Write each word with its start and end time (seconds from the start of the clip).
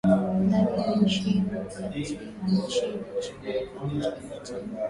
ndani 0.47 0.81
ya 0.81 0.95
nchi 0.95 1.39
na 1.39 1.45
kati 1.65 1.83
ya 1.83 1.89
nchi 1.89 2.19
na 2.41 2.51
nchi 3.19 3.33
kwenye 3.41 3.67
kiwango 3.67 3.99
cha 4.01 4.11
kimataifa 4.11 4.77